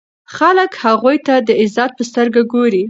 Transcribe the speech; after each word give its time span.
خلک 0.35 0.71
هغوی 0.83 1.17
ته 1.27 1.35
د 1.47 1.49
عزت 1.61 1.91
په 1.97 2.03
سترګه 2.09 2.41
ګوري. 2.53 2.79